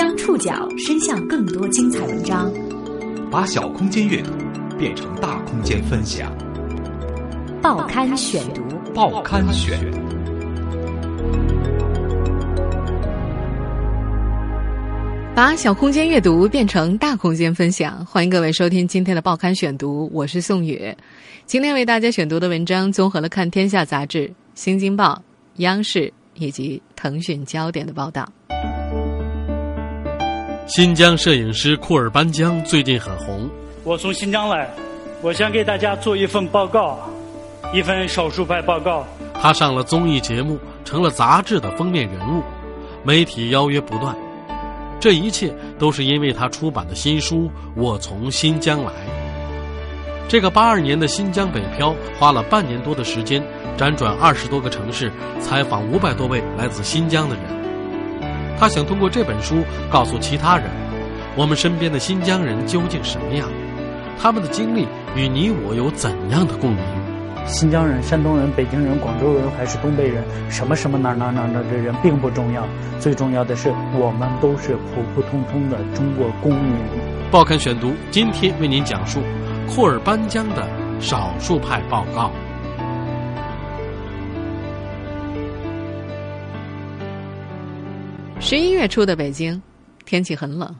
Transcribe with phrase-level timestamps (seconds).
[0.00, 2.50] 将触角伸向更多精彩文章，
[3.30, 4.30] 把小空间阅读
[4.78, 6.32] 变成大空间分享。
[7.60, 8.62] 报刊选读，
[8.94, 9.78] 报刊选。
[15.34, 20.96] 把小空间阅读变成大空间分享，欢迎各位收听今天的报刊选读，我是宋宇。
[21.44, 25.12] 今天为大家选读的文章综合了《看天下》杂志、《新京报》、
[25.56, 28.26] 央视以及腾讯焦点的报道。
[30.70, 33.50] 新疆摄影师库尔班江最近很红。
[33.82, 34.70] 我从新疆来，
[35.20, 37.10] 我想给大家做一份报告，
[37.74, 39.04] 一份少数派报告。
[39.34, 42.40] 他上了综艺节目，成了杂志的封面人物，
[43.02, 44.14] 媒体邀约不断。
[45.00, 48.92] 这一切都是因为他出版的新书《我从新疆来》。
[50.28, 53.44] 这个八二年的新疆北漂，花了半年多的时间，
[53.76, 55.10] 辗转二十多个城市，
[55.40, 57.44] 采访五百多位来自新疆的人。
[58.60, 60.66] 他想通过这本书告诉其他人，
[61.34, 63.48] 我们身边的新疆人究竟什么样，
[64.20, 66.84] 他们的经历与你我有怎样的共鸣。
[67.46, 72.62] 新疆人、山东人、北京人、广州人还是东北人，什么什么哪哪哪哪的人并不重要，
[72.98, 76.74] 最重要的是我们都是普普通通的中国公民。
[77.30, 79.20] 报刊选读今天为您讲述
[79.66, 80.68] 库尔班江的
[81.00, 82.30] 少数派报告。
[88.40, 89.60] 十一月初的北京，
[90.06, 90.74] 天气很冷，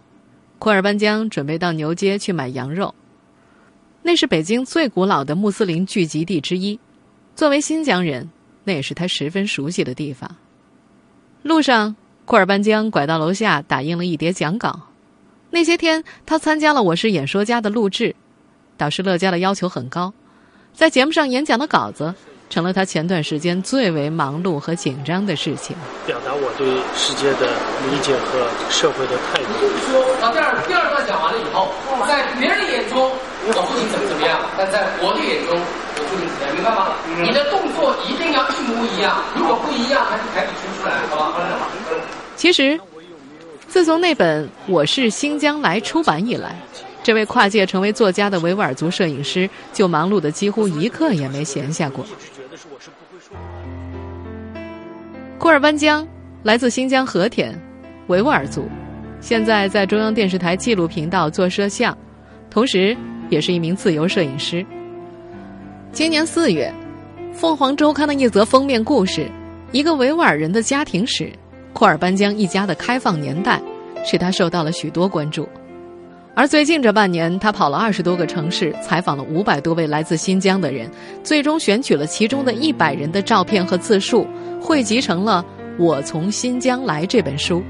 [0.58, 2.92] 库尔班江准备到牛街去买羊肉。
[4.02, 6.80] 那是北京最古老的穆斯林聚集地之一，
[7.36, 8.28] 作为新疆人，
[8.64, 10.34] 那也是他十分熟悉的地方。
[11.42, 11.94] 路上，
[12.24, 14.80] 库尔班江拐到楼下打印了一叠讲稿。
[15.50, 18.16] 那些天，他参加了《我是演说家》的录制，
[18.78, 20.12] 导师乐嘉的要求很高，
[20.72, 22.14] 在节目上演讲的稿子
[22.50, 25.76] 成了他前段时间最为忙碌和紧张的事情。
[26.04, 26.66] 表达我对
[26.98, 27.46] 世界的
[27.86, 29.48] 理解和社会的态度。
[30.20, 31.70] 啊，第二第二段讲完了以后，
[32.08, 33.10] 在别人眼中。
[33.46, 34.38] 我父亲怎么怎么样？
[34.58, 36.52] 但在我的眼中，我父亲怎么样？
[36.52, 36.92] 明白吗？
[37.22, 41.40] 你的动作一定要一模一样，如果不一样，还是排比出出来，好吧？
[42.36, 42.78] 其实，
[43.66, 46.54] 自从那本《我是新疆来》出版以来，
[47.02, 52.04] 这位跨界成为作家的维吾尔族摄影师就忙碌的几乎一刻也没闲下过。
[52.60, 53.40] 是我是不会说话
[55.38, 56.06] 库尔班江
[56.42, 57.58] 来自新疆和田，
[58.08, 58.68] 维吾尔族，
[59.18, 61.96] 现在在中央电视台纪录频道做摄像，
[62.50, 62.96] 同时。
[63.30, 64.66] 也是一名自由摄影师。
[65.92, 66.68] 今年四月，
[67.32, 69.30] 《凤凰周刊》的一则封面故事，
[69.70, 71.32] 一个维吾尔人的家庭史——
[71.72, 73.62] 库尔班江一家的开放年代，
[74.04, 75.48] 使他受到了许多关注。
[76.34, 80.90] 而最近这半年，他跑了二十多个城市，采访了五百多位来自新疆的人，
[81.22, 84.26] 最终选取了其中的一百人的照片和自述，
[84.60, 85.44] 汇集成了
[85.82, 87.62] 《我从新疆来》这本书。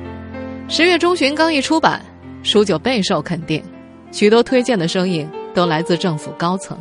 [0.69, 2.01] 十月中旬刚一出版，
[2.43, 3.63] 书就备受肯定，
[4.13, 5.29] 许多推荐的声音。
[5.53, 6.79] 都来自政府高层。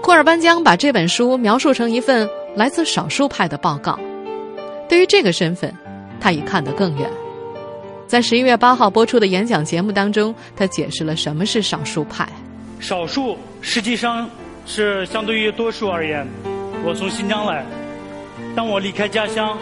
[0.00, 3.98] 库尔班江把这本书描述成一份来自少数派的报告。
[4.88, 5.70] 对于这个身份，
[6.18, 7.10] 他已看得更远。
[8.06, 12.28] 在十一月八号播出的演讲节目当中，他解释了什么是少数派。
[12.78, 14.28] 少数实际上
[14.64, 16.24] 是相对于多数而言。
[16.84, 17.66] 我从新疆来，
[18.54, 19.58] 当我离开家乡，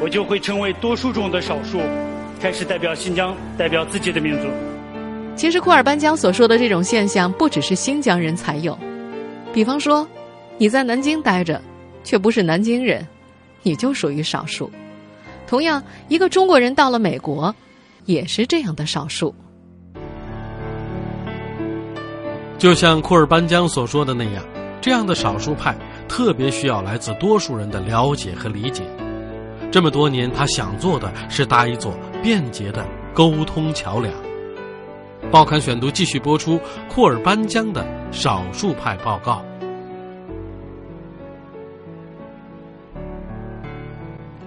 [0.00, 1.80] 我就会成为多数中的少数，
[2.40, 4.46] 开始代表新疆，代表自己的民族。
[5.34, 8.78] 其实库尔班江所说的这种现象，不只是新疆人才有。
[9.52, 10.06] 比方说，
[10.58, 11.60] 你在南京待着，
[12.04, 13.04] 却不是南京人，
[13.64, 14.70] 你就属于少数。
[15.48, 17.54] 同样，一个中国人到了美国，
[18.04, 19.34] 也是这样的少数。
[22.58, 24.44] 就像库尔班江所说的那样，
[24.80, 25.76] 这样的少数派
[26.08, 28.84] 特别需要来自多数人的了解和理解。
[29.70, 31.92] 这么多年，他想做的是搭一座
[32.22, 34.14] 便捷的沟通桥梁。
[35.30, 39.44] 报刊选读继续播出库尔班江的少数派报告。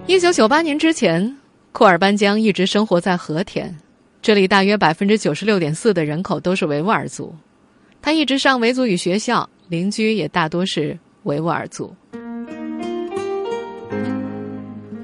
[0.06, 1.37] 一九九八年之前，
[1.78, 3.72] 库尔班江一直生活在和田，
[4.20, 7.32] 这里大约百分之九十六点四的人口都是维吾尔族。
[8.02, 11.94] 他一直上维族语学校，邻居也大多是维吾尔族。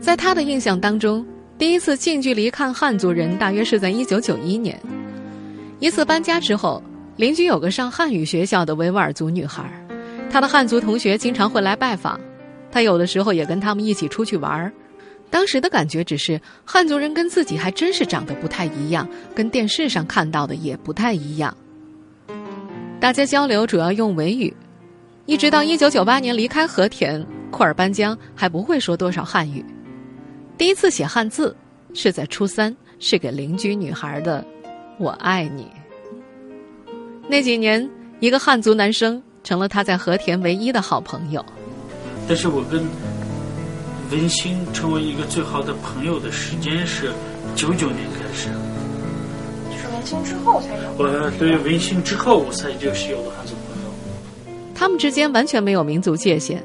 [0.00, 1.24] 在他的印象当中，
[1.56, 4.76] 第一次近距离看汉族人，大约是在一九九一年。
[5.78, 6.82] 一次搬家之后，
[7.14, 9.62] 邻居有个上汉语学校的维吾尔族女孩，
[10.28, 12.18] 她的汉族同学经常会来拜访，
[12.72, 14.72] 她有的时候也跟他们一起出去玩儿。
[15.34, 21.52] 当时的感觉只是汉族人跟自己还真是长得不太一样，跟电视上看到的也不太一样。
[23.00, 24.54] 大家交流主要用维语，
[25.26, 29.64] 一直到一九九八年离开和田，库尔班江还不会说多少汉语。
[30.56, 31.52] 第一次写汉字
[31.94, 34.46] 是在初三，是给邻居女孩的
[35.00, 35.66] “我爱你”。
[37.28, 37.90] 那几年，
[38.20, 41.44] 一个汉族男生成了他在和田唯一的好朋友。
[42.28, 42.86] 但是我跟
[44.10, 47.10] 文兴成为一个最好的朋友的时间是
[47.54, 48.48] 九九年开始。
[49.70, 50.82] 就是文兴之后才有。
[50.98, 53.88] 我对文兴之后，我才就是有了汉族朋友。
[54.74, 56.62] 他们之间完全没有民族界限。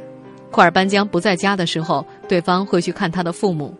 [0.52, 3.74] 库尔班江不在家的时候，对方会去看他的父母。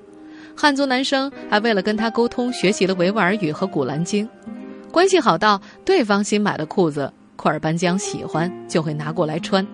[0.56, 4.28] 汉族男生还为了跟他沟通，学习了维吾尔语和古兰经。
[4.92, 9.66] 关系好到对方新买的裤子，库尔班江喜欢就会拿过来穿。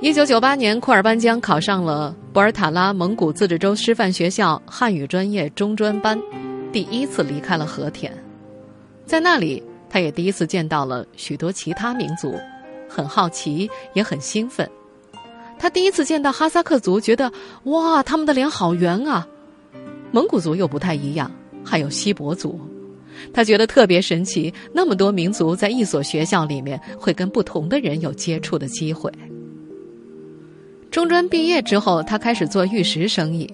[0.00, 6.16] 一九九八年，库尔班江考上了博尔塔拉蒙古自治州师范学校汉语专业中专班，
[6.72, 8.12] 第一次离开了和田，
[9.04, 9.60] 在那里，
[9.90, 12.32] 他也第一次见到了许多其他民族，
[12.88, 14.70] 很好奇，也很兴奋。
[15.58, 17.32] 他第一次见到哈萨克族，觉得
[17.64, 19.26] 哇，他们的脸好圆啊！
[20.12, 21.28] 蒙古族又不太一样，
[21.64, 22.60] 还有锡伯族。
[23.34, 29.12] 他觉得特别神奇，那么多民族在一所学校里面会跟不同的人有接触的机会。
[30.90, 33.48] 中专毕业之后，他开始做玉石生意，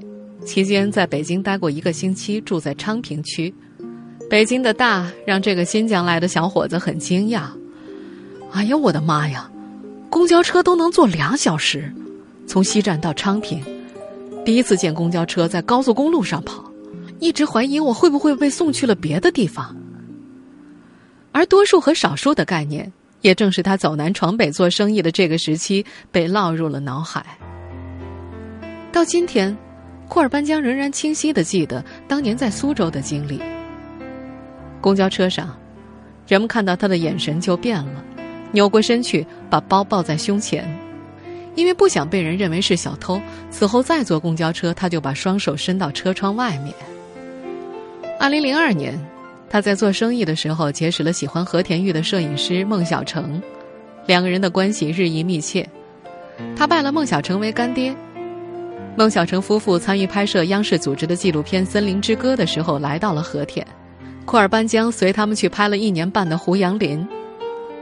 [0.45, 3.53] 期间在北京待过一个星期，住在昌平区。
[4.31, 7.43] 北京的大让这个新疆来的小伙子很惊讶。
[8.53, 9.51] 哎呀，我的妈呀，
[10.09, 11.93] 公交车都能坐两小时，
[12.47, 13.63] 从西站到昌平。
[14.45, 16.65] 第一次见公交车在高速公路上跑。
[17.21, 19.75] 一直怀疑我会不会被送去了别的地方，
[21.33, 22.93] 而多数和少数的概念，
[23.25, 25.83] 也正是他走南闯北做生意的这个时期
[26.13, 27.25] 被烙入了脑海。
[28.93, 29.57] 到今天，
[30.11, 33.41] 库尔班江仍然清晰的记得当年在苏州的经历。
[34.79, 35.59] 公交车上，
[36.29, 38.05] 人们看到他的眼神就变了，
[38.53, 40.63] 扭过身去把包抱在胸前，
[41.55, 43.19] 因为不想被人认为是小偷。
[43.51, 46.75] 此后再坐公交车，他就把双手伸到车窗外面。
[48.21, 49.01] 二零零二年，
[49.49, 53.41] 他在做生意的时候结识了喜欢和田玉的摄影师孟小成，
[54.07, 55.69] 两个人的关系日益密切。
[56.57, 57.95] 他拜了孟小成为干爹。
[58.97, 63.65] 孟小成夫妇参与拍摄央视组织的纪录片《森林之歌》的时候，来到了和田。
[64.25, 67.07] 库尔班江随他们去拍了一年半的胡杨林。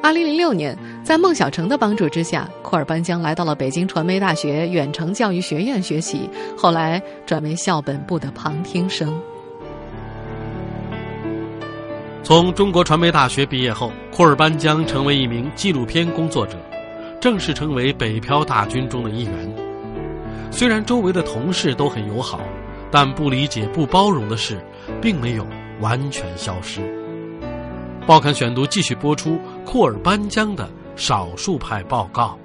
[0.03, 9.17] 二零零六年，在孟小成的帮助之下，库尔班江来到了北京传媒大学远程教育学院学习，后来转为校本部的旁听生。
[12.25, 16.57] 从中国传媒大学毕业后，库尔班江成为一名纪录片工作者，
[17.21, 19.55] 正式成为北漂大军中的一员。
[20.49, 22.41] 虽然周围的同事都很友好，
[22.93, 24.65] 但不理解、不包容的事，
[25.01, 25.45] 并没有
[25.81, 26.81] 完全消失。
[28.07, 32.39] 报刊选读继续播出库尔班江的少数派报告。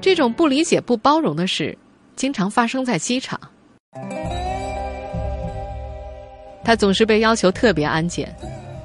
[0.00, 1.76] 这种不理解、不包容的事，
[2.16, 3.38] 经常发生在机场。
[6.64, 8.34] 他总是被要求特别安检，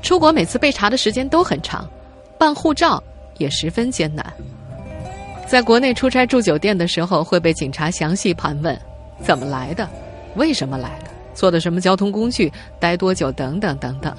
[0.01, 1.87] 出国每次被查的时间都很长，
[2.37, 3.01] 办护照
[3.37, 4.25] 也十分艰难。
[5.47, 8.77] 在国内出差住酒店的时候，会被警察详细盘问：
[9.23, 9.87] 怎么来的，
[10.35, 14.13] 为什么来的，坐的什么交通工具，待多久，等等等等。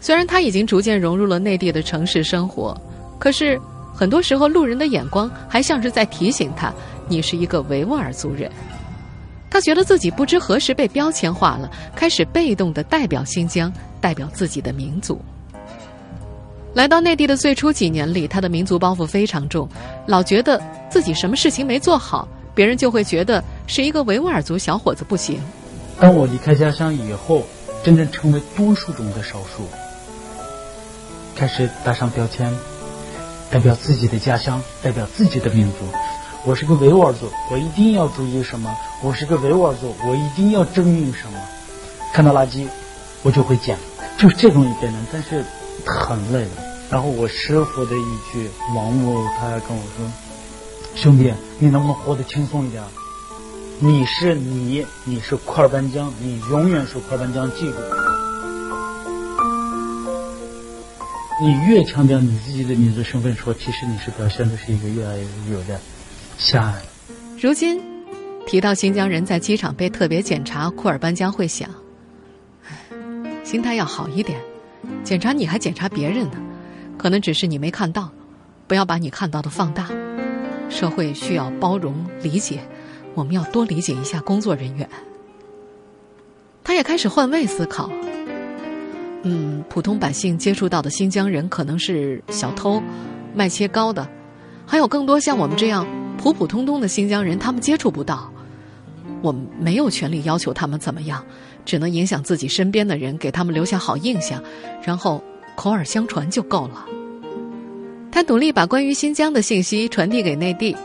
[0.00, 2.78] 虽然他已经逐渐融入了内地的城市生活，
[3.18, 3.58] 可是
[3.94, 6.72] 很多时候路人的眼光还像是在提醒他：
[7.08, 8.50] 你是一个维吾尔族人。
[9.52, 15.20] 他觉得自己不知何时被标签化了，开始被动的代表新疆，代表自己的民族。
[16.72, 19.68] 来到内地的最初几年里，他的民族包袱非常重，
[20.06, 25.38] 老觉得自己什么事情没做好，别人就会觉得是一个维吾尔族小伙子不行。
[26.00, 27.42] 当我离开家乡以后，
[27.84, 29.68] 真正成为多数中的少数，
[31.36, 32.50] 开始打上标签，
[33.50, 35.80] 代表自己的家乡，代表自己的民族。
[36.44, 38.76] 我是个维吾尔族，我一定要注意什么？
[39.00, 41.38] 我是个维吾尔族，我一定要证明什么？
[42.12, 42.66] 看到垃圾，
[43.22, 43.78] 我就会捡，
[44.18, 45.44] 就是这种一点点，但是
[45.86, 46.50] 很累的。
[46.90, 50.12] 然后我师傅的一句，王母他还跟我说
[51.00, 52.82] ：“兄弟，你能不能活得轻松一点？
[53.78, 57.76] 你是你，你是库尔班江，你永远是库尔班江，记住。
[61.40, 65.78] 你越强调你自己的民族身份，说其实你是表现的是一个越来越有点。”
[66.38, 66.74] 下。
[67.40, 67.80] 如今，
[68.46, 71.68] 提到新疆人在机场被特别检查，库尔班江会想：
[73.44, 74.40] 心态要好一点，
[75.04, 76.36] 检查你还检查别人呢，
[76.96, 78.10] 可能只是你没看到，
[78.66, 79.88] 不要把你看到的放大。
[80.68, 82.60] 社会需要包容理解，
[83.14, 84.88] 我们要多理解一下工作人员。
[86.64, 87.90] 他也开始换位思考。
[89.24, 92.82] 嗯，普通百姓接触到的新疆人可能是小偷、
[93.34, 94.08] 卖切糕的，
[94.66, 95.86] 还有更多像我们这样。
[96.22, 98.30] 普普通通的新疆人，他们接触不到。
[99.22, 101.24] 我没有权利要求他们怎么样，
[101.64, 104.40] 只能影响自己身边的人，给他们留下好印象，
[104.84, 105.20] 然后
[105.56, 106.86] 口耳相传就够了。
[108.12, 110.76] 他努力把关于新疆的信息传递给内地。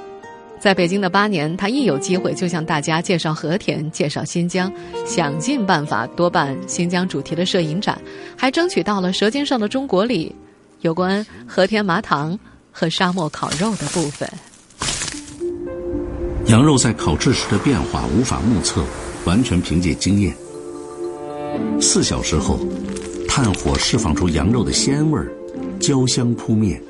[0.59, 4.73] 在北京的八年，他一有机会就向大家介绍和田、介绍新疆，
[5.05, 8.01] 想尽办法多办新疆主题的摄影展，
[8.35, 10.35] 还争取到了《舌尖上的中国》里
[10.81, 12.37] 有关和田麻糖
[12.71, 14.27] 和沙漠烤肉的部分。
[16.47, 18.81] 羊肉在烤制时的变化无法目测，
[19.25, 20.33] 完全凭借经验。
[21.81, 22.57] 四小时后，
[23.27, 25.29] 炭火释放出羊肉的鲜味儿，
[25.77, 26.81] 焦香扑面。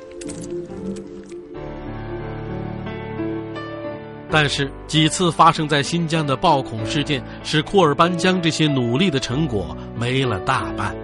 [4.30, 10.94] 但是几次发生在新疆的暴恐事件，使库尔班江这些努力的成果没了大半。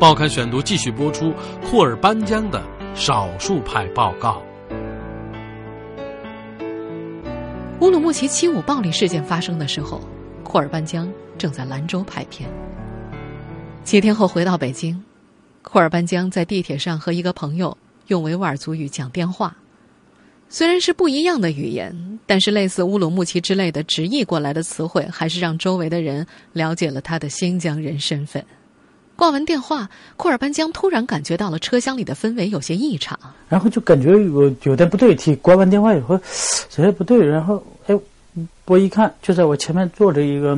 [0.00, 2.60] 报刊选读继续播出库尔班江的
[2.96, 4.42] 少数派报告。
[7.78, 10.00] 乌鲁木齐七五暴力事件发生的时候，
[10.42, 12.48] 库尔班江正在兰州拍片。
[13.84, 14.98] 几天后回到北京，
[15.60, 19.54] 库尔班江在地铁上和一个朋友用维吾尔族语讲电话。
[20.48, 28.42] 虽然是不一样的语言，但是类似乌鲁木齐之类的直译过来的词汇，还是让周围的人了解了他的新疆人身份。
[29.16, 33.18] 挂完电话，库尔班江突然感觉到了车厢里的氛围有些异常，
[33.48, 35.34] 然后就感觉有有点不对劲。
[35.36, 36.16] 挂完电话以后，
[36.70, 37.98] 觉得不对，然后哎，
[38.66, 40.56] 我一看，就在我前面坐着一个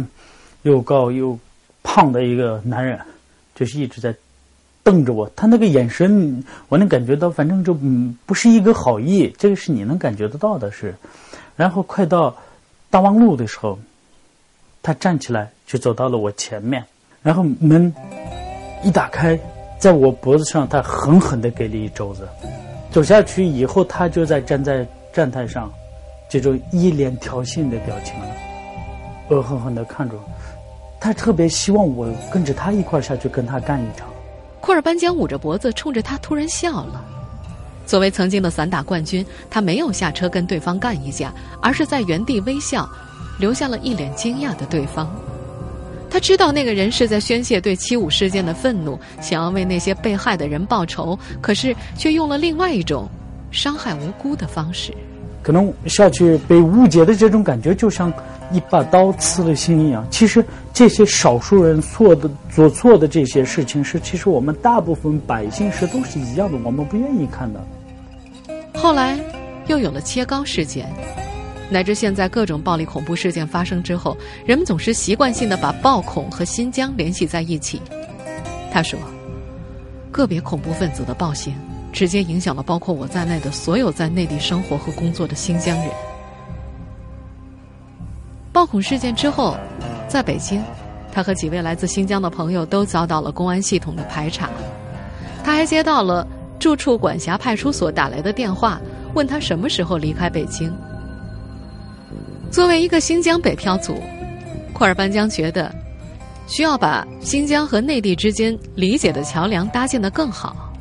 [0.62, 1.38] 又高又
[1.82, 2.98] 胖的一个男人，
[3.54, 4.14] 就是一直在。
[4.84, 10.94] 瞪着我，他那个眼神，我能感觉到，反正就嗯，不是一个好意，这个是你能感觉得到的，是。
[11.56, 12.34] 然后快到
[12.88, 13.78] 大望路的时候，
[14.82, 16.82] 他站起来就走到了我前面，
[17.22, 17.92] 然后门
[18.82, 19.38] 一打开，
[19.78, 22.28] 在我脖子上，他狠狠的给了一肘子。
[22.90, 25.70] 走下去以后，他就在站在站台上，
[26.28, 28.14] 这种一脸挑衅的表情，
[29.28, 30.22] 恶狠狠的看着我。
[31.00, 34.08] 他特别希望我跟着他一块下去跟他干一场。
[34.60, 37.04] 库尔班江捂着脖子，冲着他突然笑了。
[37.86, 41.32] 作为曾经的散打冠军，他没有下车跟对方干一架，
[41.62, 42.88] 而是在原地微笑，
[43.38, 45.08] 留下了一脸惊讶的对方。
[46.18, 53.08] 他知道那个人是在宣泄对七五事件的愤怒，想要为那些被害的人报仇，可是却用了另外一种
[53.52, 54.92] 伤害无辜的方式。
[55.44, 58.12] 可能下去被误解的这种感觉，就像。
[58.50, 60.06] 一把刀刺了心一样。
[60.10, 67.62] 其实这些少数人做的做错的这些事情，是其实我们大部分百姓是都是一样的，我们不愿意看的。
[68.72, 69.20] 后来
[69.66, 70.90] 又有了切糕事件，
[71.70, 77.80] 乃至现在各种暴力恐怖事件发生之后，人们总是习惯性的把暴恐和新疆联系在一起。
[78.72, 78.98] 他说，
[80.10, 81.54] 个别恐怖分子的暴行，
[81.92, 85.88] 直接影响了包括我在内的所有在内地生活和工作的新疆人。
[88.52, 89.56] 暴恐事件之后，
[90.08, 90.62] 在北京，
[91.12, 94.48] 他和几位来自新疆的朋友都遭到了公安系统的排查。
[95.44, 96.26] 他还接到了
[96.58, 98.80] 住处管辖派出所打来的电话，
[99.14, 100.74] 问他什么时候离开北京。
[102.50, 104.02] 作为一个新疆北漂族，
[104.72, 105.72] 库尔班江觉得
[106.46, 110.72] 需要把新疆和内地之间理解的桥梁搭建得更好。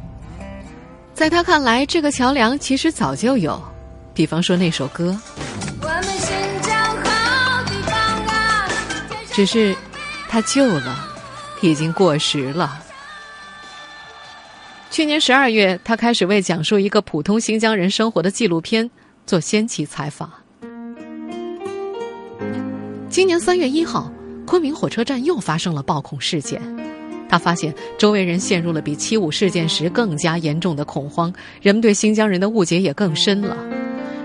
[1.13, 3.61] 在他看来，这个桥梁其实早就有，
[4.13, 5.19] 比方说那首歌。
[9.31, 9.75] 只是，
[10.29, 10.97] 他旧了，
[11.61, 12.81] 已经过时了。
[14.89, 18.89] 去年十二月，他开始为讲述一个普通新疆人生活的纪录片
[19.27, 20.31] 做先期采访。
[23.17, 24.11] 今年三月一号，
[24.45, 26.61] 昆明火车站又发生了暴恐事件，
[27.27, 33.57] 他发现周围人陷入了比七五事件时更加严重的恐慌，人们对新疆人的误解也更深了。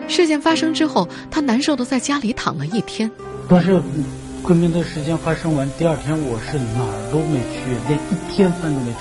[0.09, 3.11] 事件发生之后，他难受的在家里躺了一天。
[3.49, 3.81] 但是。
[4.43, 8.99] 昆明的事件发生完，第二天我是哪儿都没去，连一天饭都没吃。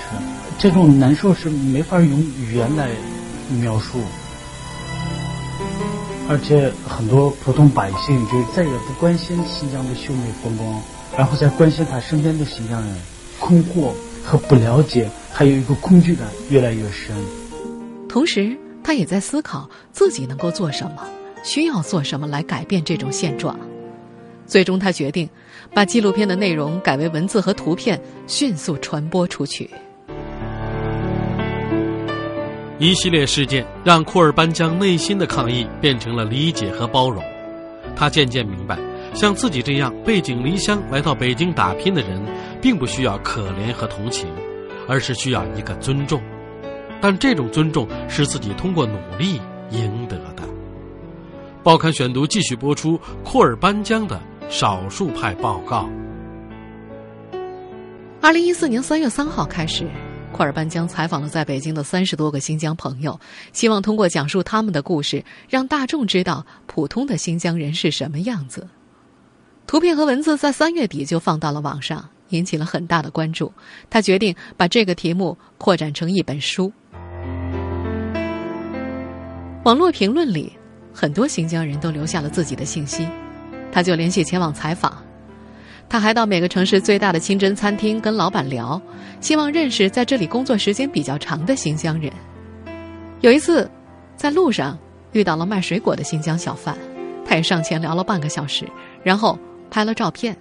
[0.56, 2.08] 这种难受是没法用
[2.38, 2.88] 语言来
[3.60, 3.98] 描述，
[6.32, 10.82] 而且很多普通百姓就再也不关心新疆的秀美风光，
[11.14, 12.96] 然后再关心他身边的新疆人，
[13.38, 13.92] 困惑
[14.24, 17.14] 和不了解，还有一个恐惧感越来越深。
[18.08, 21.06] 同时，他也在思考自己能够做什么，
[21.44, 23.54] 需要做什么来改变这种现状。
[24.46, 25.28] 最终，他决定
[25.74, 29.68] 把纪录片的内容改为文字和图片，迅速传播出去。
[32.82, 37.22] 一系列事件让库尔班江内心的抗议变成了理解和包容。
[37.94, 38.76] 他渐渐明白，
[39.14, 42.20] 像自己这样背井离乡来到北京打拼的人，
[42.60, 44.28] 并不需要可怜和同情，
[44.88, 46.20] 而是需要一个尊重。
[47.00, 50.42] 但这种尊重是自己通过努力赢得的。
[51.62, 55.88] 报刊选读继续播出库尔班江的少数派报告。
[58.20, 59.88] 二零一四年三月三号开始，
[60.32, 63.20] 库尔班江采访了在北京的三十多个新疆朋友，
[63.52, 68.66] 希望通过讲述他们的故事，让大众知道普通的新疆人是什么样子。
[69.66, 73.52] 图片和文字在三月底就放到了网上，引起了很大的关注。
[73.90, 76.72] 他决定把这个题目扩展成一本书。
[79.64, 80.52] 网络评论里，
[80.92, 83.06] 很多新疆人都留下了自己的信息，
[83.70, 85.00] 他就联系前往采访。
[85.92, 88.80] 他还到每个城市最大的清真餐厅跟老板聊，
[89.20, 92.10] 希望认识在这里工作时间比较长的新疆人。
[93.20, 93.70] 有一次，
[94.16, 94.78] 在路上
[95.12, 96.74] 遇到了卖水果的新疆小贩，
[97.26, 98.66] 他也上前聊了半个小时，
[99.02, 99.38] 然后
[99.70, 100.34] 拍了照片。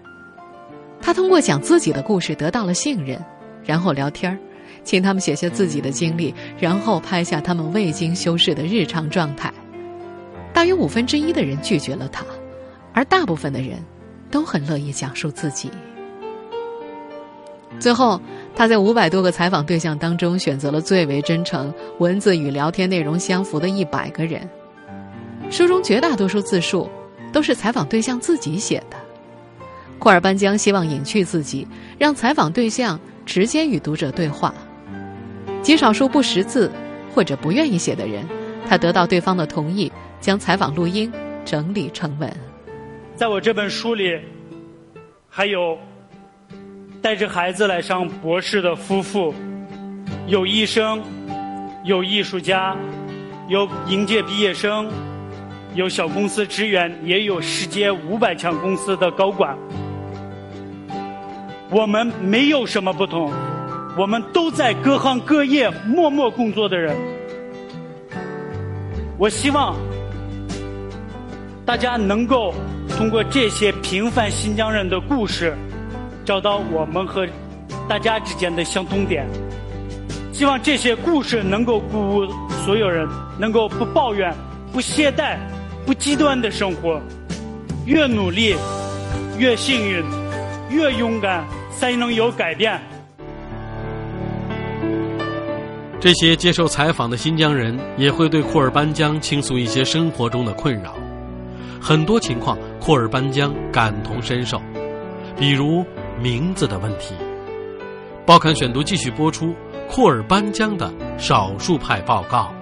[1.01, 3.21] 他通过讲自己的故事得到了信任，
[3.65, 4.37] 然后聊天儿。
[4.85, 9.53] 请他们写下自己的经历，然后拍下他们未经修饰的日常状态。
[10.53, 12.23] 大约五分之一的人拒绝了他，
[12.93, 13.77] 而大部分的人
[14.31, 15.69] 都很乐意讲述自己。
[17.79, 18.19] 最后，
[18.55, 24.47] 他在五百多个采访对象当中选择了最为真诚、文字与聊天内容相符的一百个人。
[25.49, 26.89] 书中绝大多数自述
[27.33, 28.97] 都是采访对象自己写的。
[29.99, 34.53] 库尔班江希望隐去自己，让采访对象直接与读者对话。
[35.61, 36.71] 极少数不识字
[37.13, 38.27] 或者不愿意写的人，
[38.67, 41.11] 他得到对方的同意，将采访录音
[41.45, 42.31] 整理成文。
[43.21, 44.19] 在我这本书里，
[45.29, 45.77] 还有
[47.03, 49.31] 带着孩子来上博士的夫妇，
[50.25, 50.99] 有医生，
[51.83, 52.75] 有艺术家，
[53.47, 54.89] 有应届毕业生，
[55.75, 59.55] 有小公司职员，也有世界五百强公司的高管。
[61.69, 63.31] 我们没有什么不同。
[63.95, 66.97] 我们都在各行各业默默工作的人，
[69.19, 69.75] 我希望
[71.63, 72.51] 大家能够
[72.97, 75.57] 通过这些平凡新疆人的故事，
[76.23, 77.27] 找到我们和
[77.89, 79.27] 大家之间的相通点。
[80.31, 82.27] 希望这些故事能够鼓舞
[82.63, 83.07] 所有人，
[83.39, 84.33] 能够不抱怨、
[84.71, 85.37] 不懈怠、
[85.85, 87.01] 不极端的生活，
[87.85, 88.55] 越努力
[89.37, 90.03] 越幸运，
[90.69, 91.43] 越勇敢
[91.75, 92.79] 才能有改变。
[95.99, 100.95] 这些接受采访的新疆人也会对库尔班江倾诉一些生活中的困扰，
[101.83, 104.61] 很多情况库尔班江感同身受，
[105.35, 105.83] 比如
[106.21, 107.15] 名字的问题。
[108.23, 109.55] 报刊选读继续播出
[109.89, 112.53] 库尔班江的少数派报告。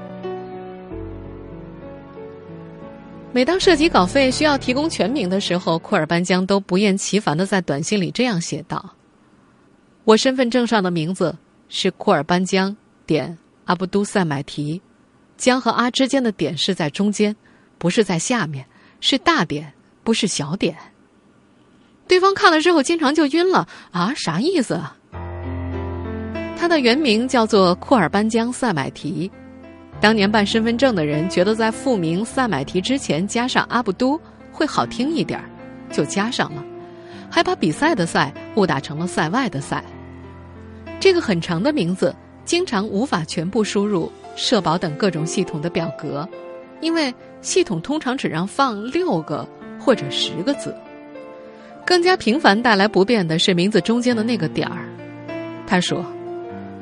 [3.34, 8.90] 每当涉及稿费需要提供全名的时候，库尔班江都不厌其烦的在短信里这样写道
[10.06, 14.82] ：“我身份证上的名字是库尔班江。”点阿布都塞买提，
[15.36, 17.36] 江和阿之间的点是在中间，
[17.78, 18.66] 不是在下面，
[19.00, 20.76] 是大点，不是小点。
[22.08, 24.76] 对方看了之后，经常就晕了啊，啥意思？
[24.76, 24.96] 啊？
[26.58, 29.32] 他的原名叫做库尔班江塞买提，
[30.02, 34.20] 当年办身份证的人觉得在复名塞买提之前加上阿布都
[34.52, 35.40] 会好听一点，
[35.92, 36.64] 就加上了，
[37.30, 39.84] 还把比赛的赛误打成了塞外的赛。
[41.00, 42.16] 这个很长的名字。
[42.46, 46.28] 经常无法全部输入社保等各种系统的表格，
[46.82, 49.48] 因为系统通常只让放六个
[49.80, 50.76] 或者十个字。
[51.86, 54.88] 更加频繁带来不便的是名字中间的那个点儿。
[55.66, 56.06] 他说，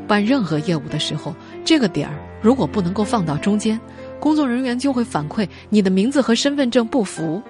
[0.08, 3.80] 办任何业务的时候，这个点儿如果不能够放到中间，
[4.20, 7.42] 工作人员就会反馈你的名字和身份证不符。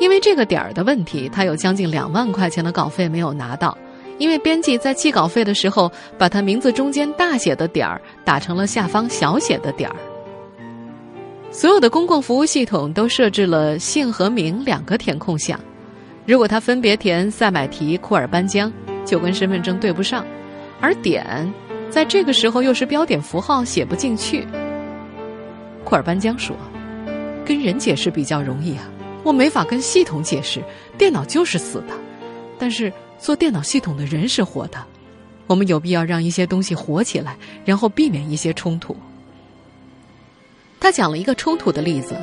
[0.00, 3.76] 因为这个点儿的问题，他有将近两万块钱的稿费没有拿到。
[4.18, 9.96] 因为编辑在记稿费的时候，把他名字中间大写的点儿打成了下方小写的点儿。
[11.50, 15.58] 所有的公共服务系统都设置了姓和名两个填空项，
[16.26, 18.72] 如果他分别填塞买提、库尔班江，
[19.04, 20.22] 就跟身份证对不上；
[20.80, 21.52] 而点
[21.90, 24.46] 在这个时候又是标点符号，写不进去。
[25.84, 26.54] 库尔班江说
[27.44, 28.88] ：“跟人解释比较容易啊，
[29.24, 30.62] 我没法跟系统解释，
[30.96, 31.94] 电脑就是死的。
[32.58, 34.78] 但是。”做电脑系统的人是活的，
[35.48, 38.96] 我们有必要让一些东西活起来，然后避免一些冲突。
[40.88, 42.16] 他讲了一个冲突的例子。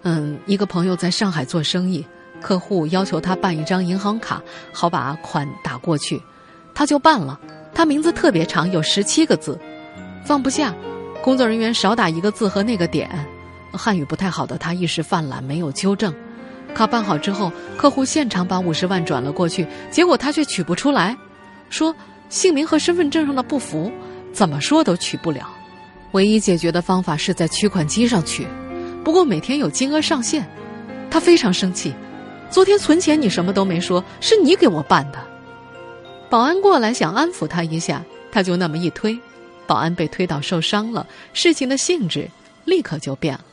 [0.00, 2.02] 嗯，一个朋友在上海做生意，
[2.40, 4.40] 客户要求他办一张银行卡，
[4.72, 6.18] 好把款打过去，
[6.74, 7.38] 他就办了。
[7.74, 9.58] 他名字特别长，有十七个字，
[10.24, 10.74] 放不下。
[11.22, 13.10] 工作人员少打一个字和那个点，
[13.72, 16.10] 汉语不太好的他一时犯懒，没有纠正。
[16.74, 21.14] 卡办好之后，客户现场把五十万转了过去，结果他却取不出来，
[21.68, 21.94] 说
[22.30, 23.92] 姓名和身份证上的不符，
[24.32, 25.46] 怎么说都取不了。
[26.12, 28.46] 唯一解决的方法是在取款机上取，
[29.04, 30.46] 不过每天有金额上限，
[31.10, 31.94] 他非常生气，
[32.50, 35.18] 昨天存钱你什么都没说，是你给我办的。”
[36.30, 39.18] 保安过来想安抚他一下，他就那么一推，
[39.66, 42.28] 保安被推倒受伤了，事情的性质
[42.64, 43.44] 立刻就变了。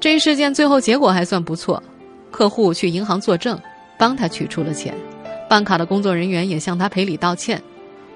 [0.00, 1.82] 这一事件最后结果还算不错，
[2.30, 3.60] 客户去银行作证，
[3.98, 4.94] 帮他取出了钱，
[5.48, 7.62] 办卡的工作人员也向他赔礼道歉，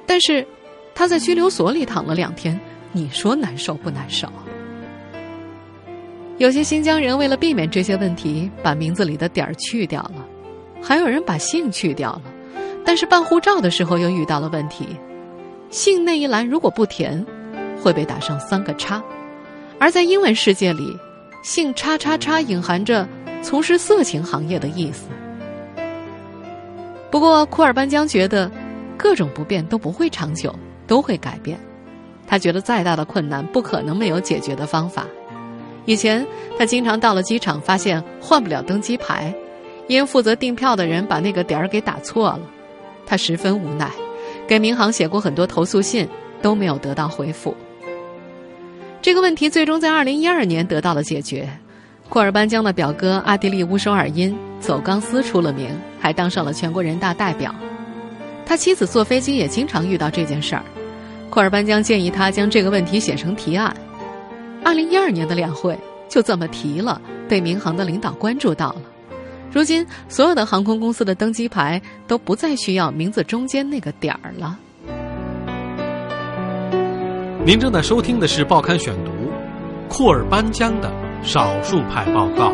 [0.06, 0.46] 但是
[0.94, 2.58] 他在拘留所里躺了两天，
[2.92, 4.28] 你说难受不难受？
[6.38, 10.26] 有些新疆人为了避免这些问题，把名字里的点儿去掉了，
[10.82, 12.22] 还有人把姓去掉了。
[12.84, 14.86] 但是办护照的时候又遇到了问题，
[15.68, 17.24] 姓那一栏如果不填，
[17.82, 19.02] 会被打上三个叉。
[19.78, 20.96] 而在英文世界里，
[21.42, 23.06] 姓叉叉叉隐含着
[23.42, 25.08] 从事色情行业的意思。
[27.10, 28.50] 不过库尔班江觉得，
[28.96, 30.54] 各种不便都不会长久，
[30.90, 31.56] 都会改变。
[32.26, 35.06] 他觉得再大的困难不可能没有解决的方法。
[35.84, 36.26] 以前
[36.58, 39.32] 他经常到了机场，发现换不了登机牌，
[39.86, 42.40] 因负责订票的人把那个点儿给打错了，
[43.06, 43.88] 他十分无奈，
[44.48, 46.08] 给民航写过很多投诉信，
[46.42, 47.54] 都没有得到回复。
[49.00, 51.48] 这个问题最终在二零一二年得到了解决，
[52.08, 57.54] 库尔班江的表哥阿迪利乌首尔因走钢丝出了名，还当上了全国人大代表。
[58.44, 60.62] 他妻子坐飞机也经常遇到这件事儿，
[61.30, 63.74] 库尔班江建议他将这个问题写成提案。
[64.64, 68.82] 二零一二年的两会就这么提了，被民航的领导关注到了。
[69.52, 74.58] 如今，所有的航空公司的登机牌都不再需要名字中间那个点儿了。
[77.44, 79.10] 您正在收听的是《报刊选读》，
[79.88, 82.52] 库尔班江的少数派报告。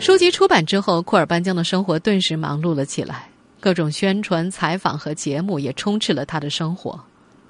[0.00, 3.28] 书籍出版之后，库尔班江的生活顿时忙碌了起来。
[3.60, 6.98] 各种宣传、采访和节目也充斥了他的生活。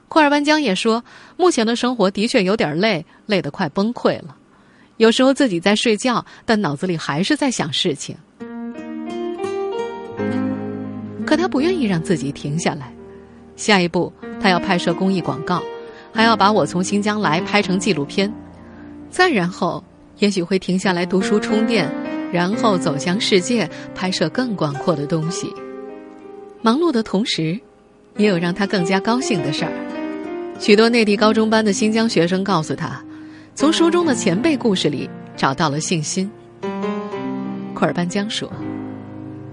[0.09, 1.05] 库尔班江也说，
[1.37, 4.35] 目前的生活的确有点累，累得快崩溃了。
[4.97, 8.17] 有时候自己在睡觉，但脑子里还是在想事情。
[11.27, 12.91] 可他不愿意让自己停下来。
[13.57, 15.63] 下一步，他要拍摄公益广告，
[16.15, 18.33] 还要把我从新疆来拍成纪录片。
[19.11, 19.85] 再然后，
[20.17, 21.87] 也许会停下来读书充电，
[22.33, 25.53] 然后走向世界，拍摄更广阔的东西。
[26.61, 27.59] 忙碌的同时，
[28.17, 29.73] 也有让他更加高兴的事儿。
[30.59, 33.03] 许多内地高中班的新疆学生告诉他，
[33.55, 36.31] 从书中的前辈故事里找到了信心。
[37.75, 38.51] 库尔班江说：“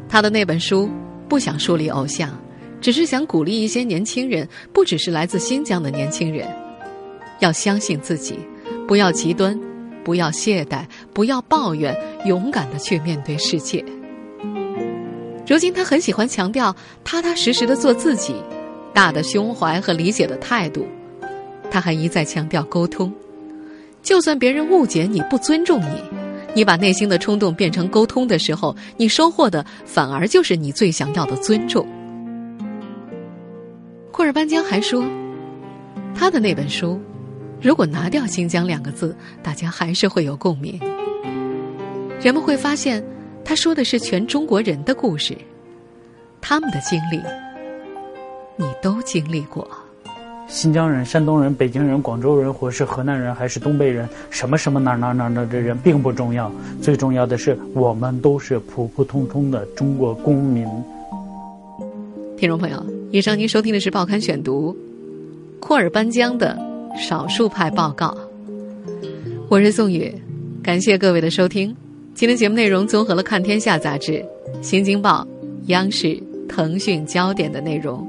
[0.09, 0.89] 他的那本书
[1.29, 2.35] 不想树立偶像，
[2.81, 6.47] 只是想鼓励一些年轻人，不只是来自新疆的年轻人，
[7.39, 8.39] 要相信自己，
[8.87, 9.55] 不要极端，
[10.05, 11.93] 不要懈怠，不要抱怨，
[12.25, 13.83] 勇敢的去面对世界。”
[15.47, 18.35] 如今，他很喜欢强调踏踏实实的做自己，
[18.93, 20.87] 大的胸怀和理解的态度。
[21.69, 23.11] 他还一再强调沟通，
[24.01, 26.01] 就算别人误解你不尊重你，
[26.53, 31.85] 你把内心的冲动变成沟通的时候，你收获的反而就是你最想要的尊重。
[34.11, 35.03] 库尔班江还说，
[36.15, 36.99] 他的那本书，
[37.61, 40.79] 如果拿掉“新疆”两个字，大家还是会有共鸣。
[42.21, 43.03] 人们会发现。
[43.47, 45.37] 他说的是全中国人的故事，
[46.41, 47.21] 他们的经历，
[48.55, 49.69] 你都经历过。
[50.47, 56.51] 新疆人、山东人、北京人、广州人，或是河南人，还是东北人，什么什么哪哪哪哪的人，并不重要。
[56.81, 60.67] 最重要的是，我们都是普普通通的中国公民。
[62.35, 64.75] 听众朋友，以上您收听的是《报刊选读》，
[65.59, 66.57] 库尔班江的
[66.97, 68.15] 少数派报告。
[69.49, 70.13] 我是宋宇，
[70.63, 71.75] 感谢各位的收听。
[72.13, 74.13] 今天节目内容综合了《看天下》杂志、
[74.61, 75.27] 《新京报》、
[75.67, 78.07] 央视、腾讯、焦点的内容。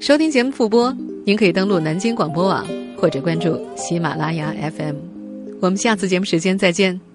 [0.00, 4.96] 收听节目复播，您可以登录南京广播网或者关注喜马拉雅 FM。
[5.60, 7.11] 我们下次节目时间再见。